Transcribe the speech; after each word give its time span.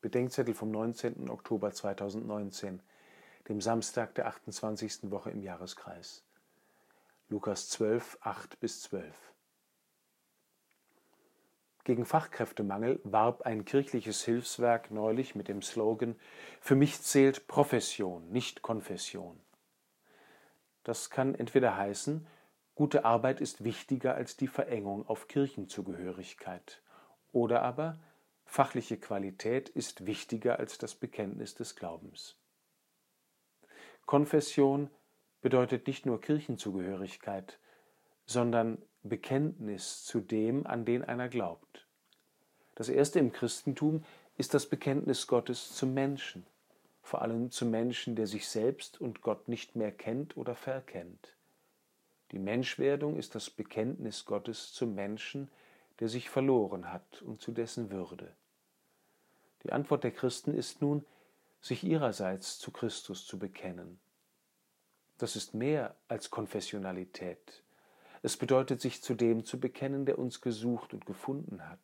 Bedenkzettel 0.00 0.54
vom 0.54 0.70
19. 0.70 1.28
Oktober 1.28 1.72
2019, 1.72 2.80
dem 3.48 3.60
Samstag 3.60 4.14
der 4.14 4.28
28. 4.28 5.10
Woche 5.10 5.30
im 5.30 5.42
Jahreskreis. 5.42 6.24
Lukas 7.28 7.68
12, 7.68 8.18
8 8.22 8.60
bis 8.60 8.80
12. 8.82 9.14
Gegen 11.84 12.04
Fachkräftemangel 12.04 13.00
warb 13.04 13.42
ein 13.42 13.64
kirchliches 13.64 14.24
Hilfswerk 14.24 14.90
neulich 14.90 15.34
mit 15.34 15.48
dem 15.48 15.62
Slogan 15.62 16.16
Für 16.60 16.76
mich 16.76 17.02
zählt 17.02 17.46
Profession, 17.46 18.30
nicht 18.30 18.62
Konfession. 18.62 19.40
Das 20.82 21.10
kann 21.10 21.34
entweder 21.34 21.76
heißen, 21.76 22.26
gute 22.74 23.04
Arbeit 23.04 23.40
ist 23.40 23.64
wichtiger 23.64 24.14
als 24.14 24.36
die 24.36 24.46
Verengung 24.46 25.06
auf 25.08 25.28
Kirchenzugehörigkeit, 25.28 26.82
oder 27.32 27.62
aber 27.62 27.98
Fachliche 28.50 28.96
Qualität 28.96 29.68
ist 29.68 30.06
wichtiger 30.06 30.58
als 30.58 30.76
das 30.76 30.96
Bekenntnis 30.96 31.54
des 31.54 31.76
Glaubens. 31.76 32.34
Konfession 34.06 34.90
bedeutet 35.40 35.86
nicht 35.86 36.04
nur 36.04 36.20
Kirchenzugehörigkeit, 36.20 37.60
sondern 38.26 38.82
Bekenntnis 39.04 40.02
zu 40.02 40.18
dem, 40.18 40.66
an 40.66 40.84
den 40.84 41.04
einer 41.04 41.28
glaubt. 41.28 41.86
Das 42.74 42.88
erste 42.88 43.20
im 43.20 43.30
Christentum 43.30 44.04
ist 44.36 44.52
das 44.52 44.66
Bekenntnis 44.66 45.28
Gottes 45.28 45.72
zum 45.76 45.94
Menschen, 45.94 46.44
vor 47.02 47.22
allem 47.22 47.52
zum 47.52 47.70
Menschen, 47.70 48.16
der 48.16 48.26
sich 48.26 48.48
selbst 48.48 49.00
und 49.00 49.22
Gott 49.22 49.46
nicht 49.46 49.76
mehr 49.76 49.92
kennt 49.92 50.36
oder 50.36 50.56
verkennt. 50.56 51.36
Die 52.32 52.40
Menschwerdung 52.40 53.16
ist 53.16 53.36
das 53.36 53.48
Bekenntnis 53.48 54.24
Gottes 54.24 54.72
zum 54.72 54.96
Menschen, 54.96 55.52
der 56.00 56.08
sich 56.08 56.30
verloren 56.30 56.92
hat 56.92 57.22
und 57.22 57.40
zu 57.40 57.52
dessen 57.52 57.90
Würde. 57.90 58.34
Die 59.62 59.72
Antwort 59.72 60.04
der 60.04 60.12
Christen 60.12 60.54
ist 60.54 60.80
nun, 60.80 61.04
sich 61.60 61.84
ihrerseits 61.84 62.58
zu 62.58 62.70
Christus 62.70 63.26
zu 63.26 63.38
bekennen. 63.38 64.00
Das 65.18 65.36
ist 65.36 65.52
mehr 65.52 65.94
als 66.08 66.30
Konfessionalität. 66.30 67.62
Es 68.22 68.38
bedeutet, 68.38 68.80
sich 68.80 69.02
zu 69.02 69.14
dem 69.14 69.44
zu 69.44 69.60
bekennen, 69.60 70.06
der 70.06 70.18
uns 70.18 70.40
gesucht 70.40 70.94
und 70.94 71.04
gefunden 71.04 71.68
hat. 71.68 71.78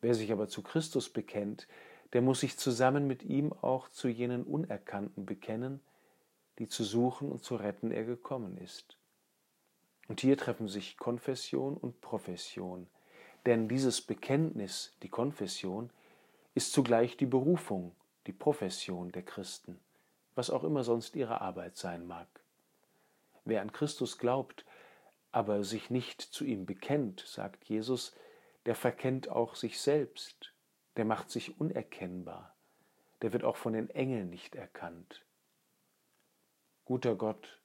Wer 0.00 0.14
sich 0.14 0.30
aber 0.30 0.48
zu 0.48 0.62
Christus 0.62 1.10
bekennt, 1.10 1.66
der 2.12 2.22
muss 2.22 2.40
sich 2.40 2.56
zusammen 2.56 3.08
mit 3.08 3.24
ihm 3.24 3.52
auch 3.52 3.88
zu 3.88 4.08
jenen 4.08 4.44
Unerkannten 4.44 5.26
bekennen, 5.26 5.80
die 6.58 6.68
zu 6.68 6.84
suchen 6.84 7.30
und 7.30 7.42
zu 7.44 7.56
retten 7.56 7.90
er 7.90 8.04
gekommen 8.04 8.56
ist. 8.56 8.96
Und 10.06 10.20
hier 10.20 10.36
treffen 10.36 10.68
sich 10.68 10.96
Konfession 10.96 11.76
und 11.76 12.00
Profession, 12.00 12.88
denn 13.48 13.66
dieses 13.66 14.02
Bekenntnis, 14.02 14.92
die 15.02 15.08
Konfession, 15.08 15.88
ist 16.54 16.70
zugleich 16.70 17.16
die 17.16 17.24
Berufung, 17.24 17.96
die 18.26 18.34
Profession 18.34 19.10
der 19.10 19.22
Christen, 19.22 19.80
was 20.34 20.50
auch 20.50 20.64
immer 20.64 20.84
sonst 20.84 21.16
ihre 21.16 21.40
Arbeit 21.40 21.78
sein 21.78 22.06
mag. 22.06 22.28
Wer 23.46 23.62
an 23.62 23.72
Christus 23.72 24.18
glaubt, 24.18 24.66
aber 25.32 25.64
sich 25.64 25.88
nicht 25.88 26.20
zu 26.20 26.44
ihm 26.44 26.66
bekennt, 26.66 27.20
sagt 27.20 27.64
Jesus, 27.64 28.14
der 28.66 28.74
verkennt 28.74 29.30
auch 29.30 29.54
sich 29.54 29.80
selbst, 29.80 30.52
der 30.98 31.06
macht 31.06 31.30
sich 31.30 31.58
unerkennbar, 31.58 32.54
der 33.22 33.32
wird 33.32 33.44
auch 33.44 33.56
von 33.56 33.72
den 33.72 33.88
Engeln 33.88 34.28
nicht 34.28 34.56
erkannt. 34.56 35.24
Guter 36.84 37.14
Gott, 37.14 37.62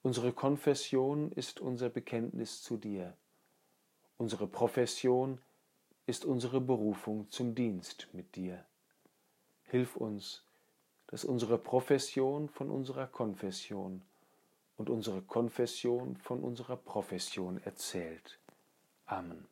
unsere 0.00 0.32
Konfession 0.32 1.30
ist 1.30 1.60
unser 1.60 1.90
Bekenntnis 1.90 2.62
zu 2.62 2.78
dir, 2.78 3.14
unsere 4.24 4.46
Profession 4.46 5.38
ist 6.06 6.24
unsere 6.24 6.58
Berufung 6.58 7.30
zum 7.30 7.54
Dienst 7.54 8.08
mit 8.14 8.36
dir. 8.36 8.64
Hilf 9.64 9.96
uns, 9.96 10.42
dass 11.08 11.26
unsere 11.26 11.58
Profession 11.58 12.48
von 12.48 12.70
unserer 12.70 13.06
Konfession 13.06 14.00
und 14.78 14.88
unsere 14.88 15.20
Konfession 15.20 16.16
von 16.16 16.42
unserer 16.42 16.78
Profession 16.78 17.60
erzählt. 17.66 18.38
Amen. 19.04 19.46